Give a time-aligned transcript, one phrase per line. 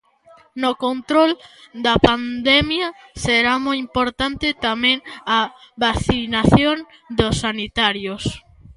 [0.61, 1.31] No control
[1.85, 2.87] da pandemia
[3.23, 4.97] será moi importante tamén
[5.37, 5.39] a
[5.85, 6.77] vacinación
[7.17, 8.23] dos sanitarios.